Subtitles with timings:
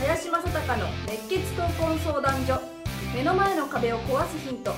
[0.00, 2.60] 林正孝の熱血闘魂相談所。
[3.12, 4.72] 目の前の壁を壊すヒント。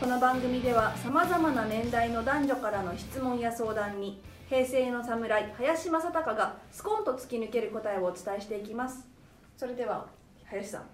[0.00, 4.18] この番組ではさまざまな年代の男女からの質問や相談に
[4.48, 9.06] 平成の侍林正孝がスコンと突き抜ける答えをお伝えしていきます。
[9.54, 10.06] それでは
[10.46, 10.84] 林さん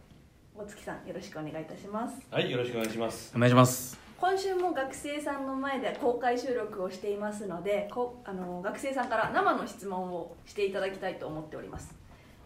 [0.56, 2.16] 大月さんよろしくお願いいたします。
[2.28, 3.32] はいよろしくお願いします。
[3.36, 4.00] お願いします。
[4.18, 11.94] 今週も学生さんの前で公開収録をしていますのでこあの学生さんから生の質問をしていただきたいと思っております、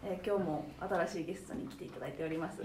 [0.09, 2.61] えー今日も新しいゲストに来ていただいております。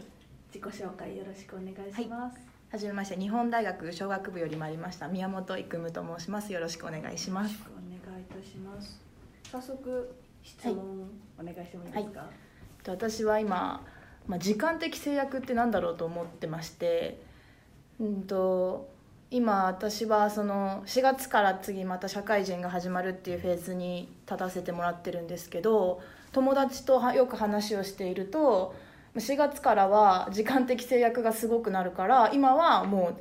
[0.55, 2.39] 自己紹介よろしくお願いします、
[2.71, 6.53] はじめまして日本大学商学部より参りました宮本育夢と申します。
[6.53, 7.55] よろしくお願いします。
[7.55, 9.01] よろしくお願いいたします。
[9.51, 10.77] 早速質問
[11.37, 12.31] お願いしてもいいですか、
[12.85, 13.85] と私は今、
[14.29, 17.21] まあ、時間的制約って何だろうと思ってまして
[17.99, 18.89] うんと
[19.33, 26.01] 今私はその4月から次また社会人が始まるっていうフェーズに立たせてもらってるんですけど
[26.33, 28.75] 友達とはよく話をしていると
[29.17, 33.19] 4月からは時間的制約がすごくなるから今はも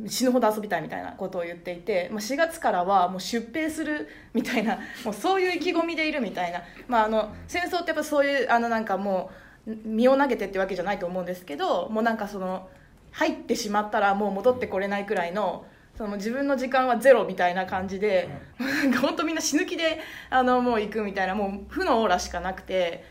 [0.00, 9.30] う死ぬほど遊びたいみたいなことを言っていて、まあ、4月からはもう出兵するみたいなもうそういう意気込みでいるみたいな、まあ、あの戦争ってやっぱそういうあのなんかも
[9.66, 12.68] う身を投げてってわけじゃないと思うんですけどもうなんかその
[13.10, 15.66] 入ってしまったらもう戻ってこれないくらいの
[15.98, 19.98] その自分の時間はゼロみたいな感じで、なんか本当みんな死ぬ気で
[20.30, 23.04] あのもう行くみたいなもう負のオーラしかなくて、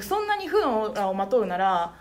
[0.00, 1.94] そんなに負のオーラをまとうなら、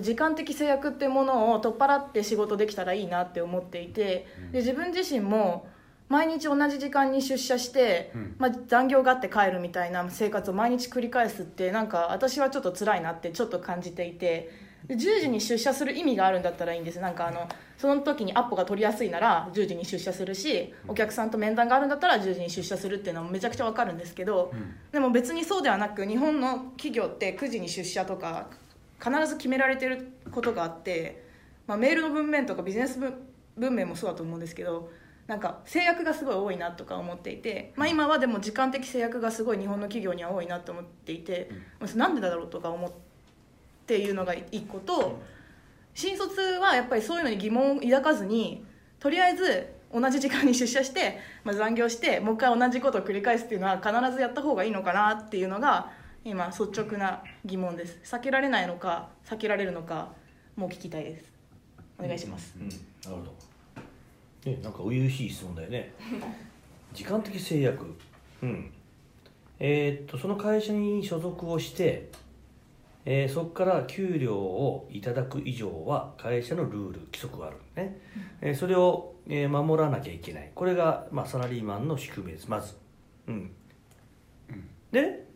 [0.00, 5.68] 時間的制約ってものを取っ払って仕事できたらいいなって思っていて、で自分自身も
[6.08, 14.48] 毎日同じ時間に出社して、まあ、残業があって帰るみたいな生活を毎日繰り返すってなんか私はちょっと辛いなってちょっと感じていてで
[14.88, 16.98] 10時に出社する意味があるんだったらいいんです。
[17.00, 24.52] なんかあのその時にアポが取りやすいなら10時に出社するしお客さんと面談があるんだったら10時に出社するっていうのもめちゃくちゃわかるんですけど、
[24.90, 28.48] でも別にそうではなく日本の企業って9時に出社とか
[28.98, 31.24] 必ず決められてることがあって、
[31.66, 33.14] まあ、メールの文面とかビジネス文
[33.56, 34.90] 文面もそうだと思うんですけど
[35.26, 41.50] なんか制約がすごい多いなとか思っていて、まあ、今はでも時間的制約がすごい日本の企業には多いなと思っていて、
[41.96, 43.07] なんでだろうとか思って
[43.96, 45.20] いうのが一個と
[45.94, 48.64] 新卒はやっぱりそういうのに疑問を抱かずに
[49.00, 55.90] とりあえず同じ時間に出社して、まあ、残業してもう一回同じことを繰り返すっていうのは必ずやった方がいいのかなっていうのが
[56.24, 60.12] 今率直な疑問です避けられないのか避けられるのか
[60.56, 61.32] もう聞きたいです
[61.98, 63.48] お願いします、うん、なるほど。
[64.44, 65.92] ね、なんか初々しい質問だよね。
[66.92, 67.84] 時間的制約。
[68.42, 68.70] うん。
[69.58, 72.08] えーっと、その会社に所属をして、
[73.10, 77.98] えーそこから給料をいただく以上は会社のルール、規則があるね。
[78.42, 80.52] えーそれを、えー守らなきゃいけない。
[80.54, 82.74] これが、まあ、サラリーマンの宿命です、まず。
[83.26, 83.50] うん。
[84.92, 85.26] で、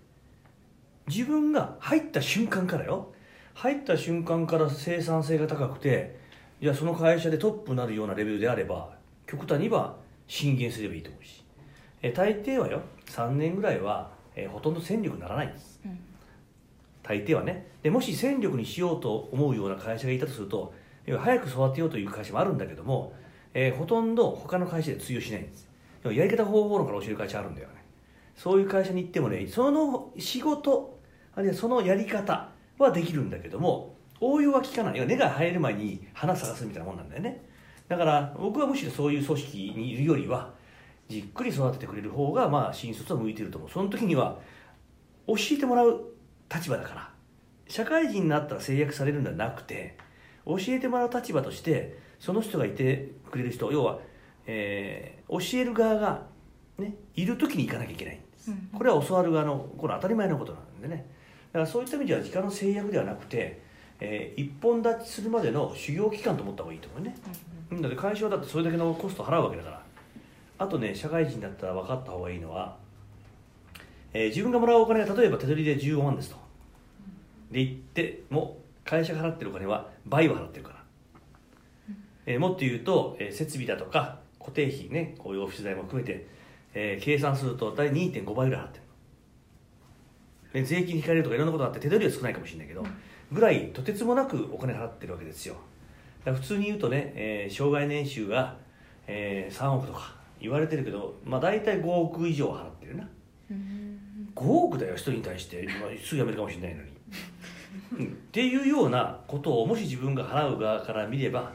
[1.09, 3.15] 自分が入った瞬間からよ
[3.55, 6.17] 入った瞬間から生産性が高くて
[6.61, 8.91] いやその会社でトップになるようなレベルであれば
[9.27, 9.97] 極端には
[10.27, 11.43] 進言すればいいと思うし
[12.03, 15.81] え大抵はよ3年ぐらいは、えほとんど戦力にならないんです、
[17.03, 17.67] 大抵はね。
[17.83, 20.73] でもし戦力にしようと思うような会社がいたとすると
[21.19, 23.13] 早く育てようという会社もあるんだけども、
[23.55, 25.69] えーほとんど他の会社で通用しないんです。
[26.05, 27.75] 要はやり方方法論から教える会社あるんだよね。
[28.37, 30.99] そういう会社に行ってもねその仕事
[31.35, 34.97] あるいはそのやり方はできるんだけども応用は効かない。
[34.97, 37.43] 要は根が生える前に花探すみたいなもんなんだよね。
[37.89, 40.55] だから僕はむしろそういう組織にいるよりは
[41.09, 43.71] じっくり育ててくれる方がまあ新卒は向いてると思う。
[43.71, 44.39] その時には
[45.27, 46.12] 教えてもらう
[46.53, 47.13] 立場だから。
[47.69, 49.97] 社会人になったら制約されるんじゃなくて
[50.45, 53.99] 教えてもらう立場としてその人がいてくれる人要は、
[54.47, 56.27] えー教える側が、
[56.77, 61.07] ね、いる時に行かなきゃいけないんです、これは教わる側のこれ当たり前のことなんでね。
[61.53, 63.63] だからそういった意味では時間の制約ではなくて、
[63.99, 67.15] えー一本立ちするまでの修行期間と思った方がいいと思うね、
[67.71, 69.83] うん、だって会社はだってそれだけのコスト払うわけだから。
[70.59, 72.77] あとね社会人だったら分かった方がいいのは、
[74.13, 76.42] えー自分がもらうお金が例えば手取りで15万ですと
[77.53, 80.77] で言っても会社が払ってるお金は倍は払ってるから、
[82.27, 86.27] えーもっと言うと、えー設備だとか固定費ねこういうオフィス代も含めて、
[86.75, 88.83] えー計算すると大体2.5倍ぐらい払ってる
[90.53, 92.85] ね、税金引かれるとかいろんなことあって手取りは少ないかもしれないけど、
[93.33, 95.57] ぐらいとてつもなくお金払ってるわけですよ。
[96.25, 98.57] 普通に言うとね、えー、障害年収が、
[99.07, 103.09] えー、3億とか言われてるけど、まあ、大体5億以上払ってるな、
[104.37, 106.97] 5億だよ1人に対して、まあ、すぐ辞めるかもしれないのに、うん
[107.93, 111.53] っていうようなことをもし自分が払う側から見れば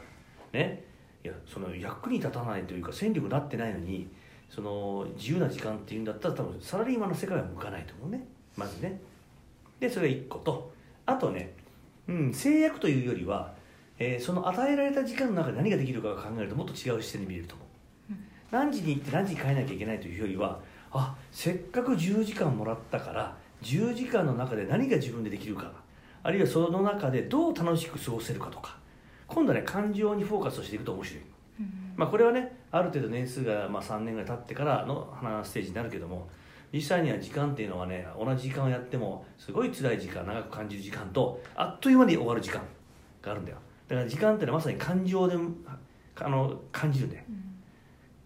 [0.52, 0.84] ね
[1.24, 4.08] いやその役に立たないというか戦力になってないのに
[4.48, 8.26] その自由な時間っていうんだったら多分サラリーマンの世界は向かないと思うね。
[8.56, 8.98] まずね。
[9.78, 10.72] でそれが1個と。
[11.06, 11.54] あとね、
[12.08, 13.52] うん、制約というよりは、
[13.98, 18.14] えーその与えられた時間の中で何ができるかを考えるともっと違う視点で見れると思う、
[18.50, 20.60] 何時に行って何時に帰らなきゃいけないというよりは
[20.90, 25.72] あせっかく10時間もらったから10時間の中で何が自分でできるか
[26.22, 28.76] あるいはその中でどう楽しく過ごせるかとか
[29.26, 31.22] 今度はね感情にフォーカスをしていくと面白い、
[31.96, 36.28] まあ、これはねある程度年数がまあ3年ぐらい経ってからの花ステージになるけども
[36.72, 42.62] 実際には時間っていうのはね同じ時間をやってもすごい辛い時間長く感じる時間とあっという間に終わる時間
[43.22, 43.58] があるんだよ。
[43.88, 45.34] だから時間っていうのはまさに感情で
[46.16, 47.22] あの感じるんだよ、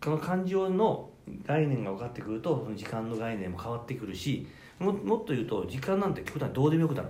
[0.03, 1.09] この感情の
[1.47, 4.47] 概念が分かってくると時間の概念も変わってくるし
[4.81, 7.09] ももっと言うと時間なんて極端にどうでもよくなる、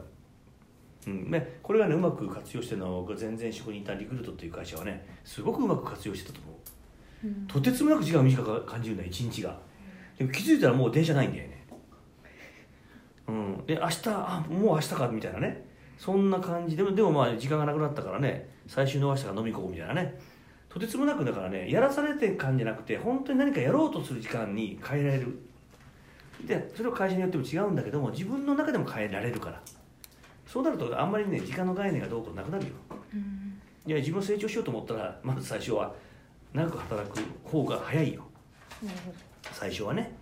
[1.06, 1.30] うん。
[1.30, 9.58] ね、これがねうまく活用してるのは僕が全然職にいたリクルートっていう会社はねすごくうまく活用してたと思う、とてつもなく時間が短く感じるんだよ一日が。
[10.18, 11.66] でも気づいたらもう電車ないんだよね。
[13.28, 13.66] うん。
[13.66, 15.64] で明日あもう明日かみたいなね。
[15.98, 16.76] そんな感じ。
[16.76, 20.18] でもでもまあ時間がなくなったからね最終の明日が飲み行こうみたいなね。
[20.68, 25.38] とてつもなくだからねやらされてる感じじゃなくて本当に何かやろうとする時間に変えられる。
[26.46, 29.60] でそれは会社によっても違うんだけども自分の中でも変えられるから
[30.52, 32.72] そうなるとあんまりね時間の概念がどうこうなくなるよ。
[33.86, 35.94] いや自分を成長しようと思ったらまず最初は
[36.52, 38.22] 長く働く方が早いよ。
[39.50, 40.12] 最初はね。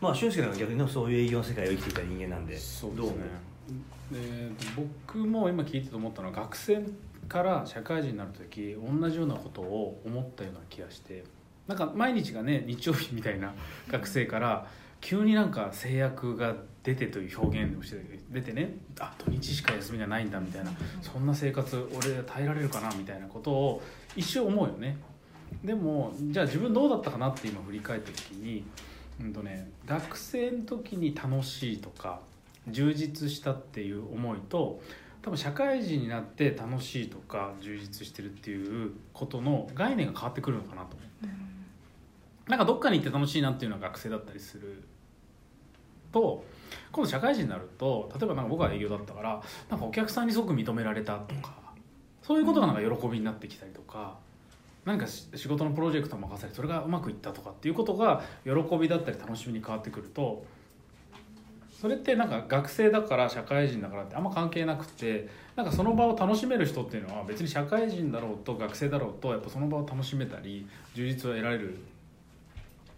[0.00, 3.26] まあ俊介なんか逆にねそういう営業の世界を生きていた人間なんでどう思そうですね。
[4.12, 6.84] で僕も今聞いてて思ったのは学生
[7.28, 11.24] から社会人になる時同じようなことを思ったような気がして
[11.66, 13.52] なんか毎日がね日曜日みたいな
[13.88, 14.68] 学生から
[15.00, 17.96] 急になんか制約が出てという表現をして
[18.30, 18.76] 出てね。
[19.00, 20.70] あ土日しか休みがないんだみたいな。
[21.02, 23.82] そんな生活俺耐えられるかなみたいなことを
[24.14, 24.96] 一瞬思うよね。
[25.64, 28.64] でもじゃあ自分どうだったかなって今振り返った時に、
[29.20, 32.20] うんとね、学生の時に楽しいとか
[32.68, 34.80] 充実したっていう思いと
[35.22, 41.35] 多分社会人になって楽しいとか充実してるっていうことの概念が変わってくるのかなと思って、
[42.48, 44.82] なんかどっかに行って楽しいなっていうのは学生だったりする
[46.12, 46.44] と
[46.92, 51.54] 今度社会人になると例えばなんか僕は営業だったからなんかお客さんにすごく認められたとか
[52.22, 54.24] そういうことがなんか喜びになってきたりとか。
[54.86, 60.46] 何か仕事のプロジェクトを任されそれがうまくいったとかっていうことが喜びだったり楽しみに変わってくると
[61.72, 71.78] それってなんか学生だから社会人だからってあんま関係なくてなんかその場を楽しめる人っていうのは別に社会人だろうと学生だろうとやっぱその場を楽しめたり充実を得られる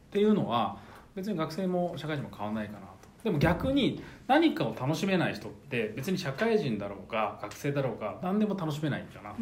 [0.08, 0.78] っていうのは
[1.14, 2.86] 別に学生も社会人も変わらないかなと。
[3.24, 9.30] でも逆に何かを楽しめない人って別に社会人だろうが学生だろうが何でも楽しめないんだな。
[9.30, 9.36] と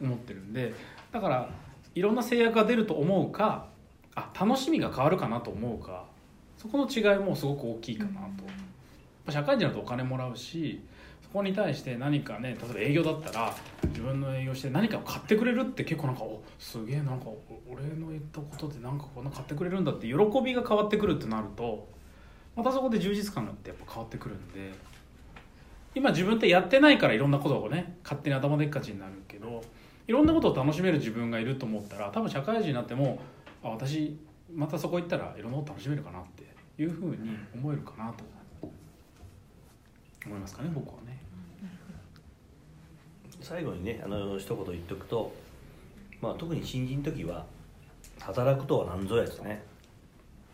[0.00, 0.74] 思ってるんで
[1.12, 1.50] だから
[1.94, 3.68] いろんな制約が出ると思うか
[4.14, 6.04] あ楽しみが変わるかなと思うか
[6.56, 8.20] そこの違いもすごく大きいかな
[9.26, 10.93] と、社会人だとお金もらうしそ
[11.34, 13.56] こに対して何かね例えば営業だったら
[13.88, 17.26] 自分の営業して何かを買ってくれるって結構なんかおすげえなんか
[17.68, 20.14] 俺の言ったことでなんかこんな買ってくれるんだって喜
[20.44, 21.88] びが変わってくるってなると
[22.54, 24.72] またそこで充実感がってやっぱ変わってくるんで
[25.96, 29.60] 今自分ってやってないからいろんなことをね勝手に頭でっかちになるけど
[30.06, 33.18] いろんなことを楽しめる自分がいると思ったら多分社会人になっても
[33.64, 34.16] あ私
[34.54, 36.44] またそこ行ったらいろんなこと楽しめるかなって
[36.80, 38.22] いうふうに思えるかなと
[40.26, 41.23] 思いますかね僕はね。
[43.44, 45.30] 最後にねあの一言言っておくと、
[46.22, 47.44] まあ、特に新人の時は
[48.18, 49.62] 働くとは何ぞやですね。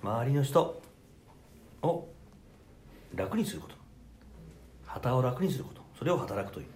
[0.03, 0.83] 周りの人
[1.83, 2.09] を
[3.15, 3.77] 楽にすること。
[4.87, 5.83] 旗を楽にすること。
[5.97, 6.67] それを働くという、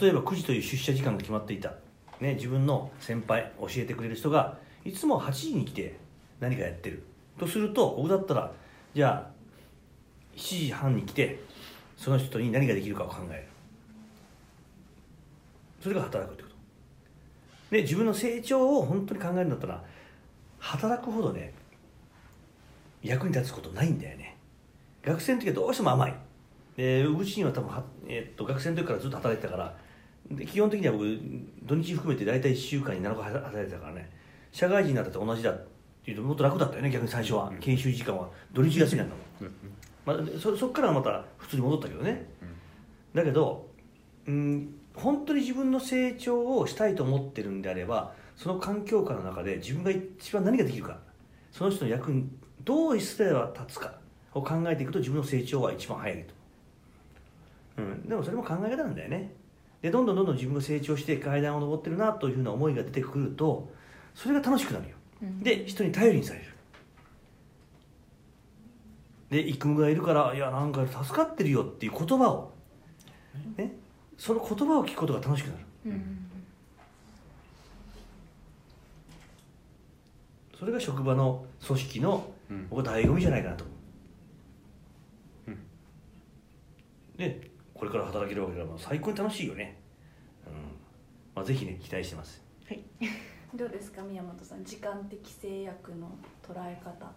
[0.00, 1.74] 例えば9時という出社時間が決まっていた、
[2.20, 5.96] ね、自分の先輩教えてくれる人がいつも8時に来て
[6.40, 7.04] 何かやってる。
[7.38, 8.52] とすると僕だったら
[8.94, 9.30] じゃあ
[10.36, 11.38] 7時半に来て
[11.96, 13.49] その人に何ができるかを考える。
[15.80, 16.54] それが働くってこと。
[17.70, 19.82] で自分の成長を本当に考えるんだったら
[20.58, 21.54] 働くほどね
[23.02, 24.36] 役に立つことないんだよね。
[25.02, 26.14] 学生の時はどうしても甘い。
[26.76, 29.76] でうちには多分は、えっと学生の時からずっと働いてたから
[30.30, 31.04] で基本的には僕
[31.64, 34.10] 土日含めて大体1週間に7日働いてたからね。
[34.52, 35.66] 社会人になったって同じだっ
[36.04, 38.28] ていうともっと楽だったよね逆に最初は、研修時間は。
[38.52, 39.52] 土日休みなんだもん、
[40.04, 42.26] まあ、でそそっからはまた普通に戻ったけどね、
[43.14, 43.68] だけど
[44.26, 50.98] うん本当に自分の成長をしたいと思ってるんであればその環境下の中で自分が一番何ができるか
[51.52, 52.28] その人の役に
[52.64, 53.94] どうすれば立つか
[54.32, 56.34] を考えていくと自分の成長は一番早いと、
[57.78, 59.32] うん、でもそれも考え方なんだよね。
[59.82, 63.70] でどんどんどんどん自分が成長して階段を上ってるなというふうな思いが出てくると
[64.14, 64.96] それが楽しくなるよ、
[65.42, 66.46] で人に頼りにされる。
[69.30, 72.52] で育務がいるからいやなんか助かってるよっていう言葉を
[73.56, 73.76] ね
[74.20, 75.58] その言葉を聞くことが楽しくなる。
[75.86, 76.26] うん
[80.58, 82.66] それが職場の組織のうん。
[82.68, 83.72] 僕は醍醐味じゃないかなと思
[85.46, 85.58] う、うん。
[87.16, 89.80] でこれから働けるわけだから最高に楽しいよね、
[90.46, 90.52] うん。
[91.34, 92.42] まあ、ぜひね期待してます。
[92.68, 92.84] はい。
[93.56, 96.10] どうですか宮本さん時間的制約の
[96.46, 97.10] 捉え方。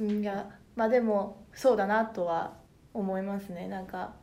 [0.00, 2.56] いやまあでもそうだなとは
[2.92, 3.66] 思いますね。
[3.66, 4.14] なんか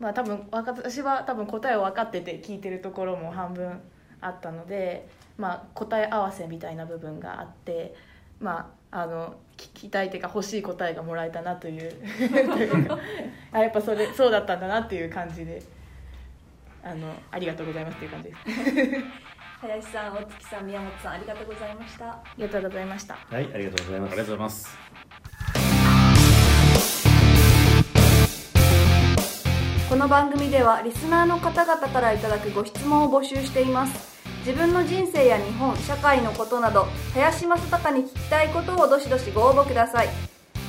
[0.00, 3.80] まあ多分私は多分答えを分かってて聞いてるところも半分
[4.20, 7.94] あったのでまあ答え合わせみたいな部分があって
[8.40, 12.24] まああの聞きたいというか欲しい答えがもらえたなというと
[12.58, 12.98] いうか
[13.52, 15.62] あやっぱそれそうだったんだなっていう感じで
[16.82, 18.40] あのありがとうございますっていう感じです。
[19.60, 22.06] 林さん大月さん宮本さんありがとうございました。
[22.08, 23.14] ありがとうございました。
[23.14, 24.12] はいありがとうございます。
[24.12, 25.29] ありがとうございます
[29.90, 34.22] この番組ではリスナーの方々からいただくご質問を募集しています。
[34.46, 40.08] 自分の人生や日本社会のことなど林正孝に聞きたいことをどしどしご応募ください。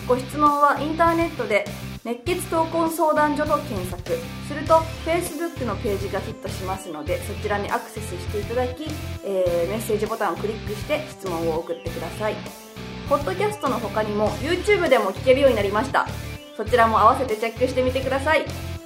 [0.07, 1.65] ご質問はインターネットで
[2.03, 4.17] 熱血闘魂相談所と検索。
[4.47, 8.87] すると Facebook のページがヒットしますのでそちらにアクセスしていただき、
[9.23, 12.35] えーメッセージボタンをクリックして質問を送ってください。
[13.07, 16.07] ポッドキャストの他にも YouTube でも聞けるようになりました。
[16.57, 18.45] そちらも合わせてチェックしてみてください。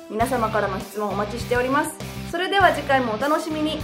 [0.10, 1.96] 皆様からの質問お待ちしております。
[2.30, 3.80] それでは次回もお楽しみに。